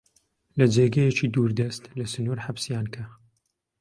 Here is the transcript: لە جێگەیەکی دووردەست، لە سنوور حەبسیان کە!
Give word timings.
لە 0.57 0.65
جێگەیەکی 0.73 1.31
دووردەست، 1.33 1.83
لە 1.99 2.05
سنوور 2.11 2.39
حەبسیان 2.45 2.85
کە! 2.93 3.03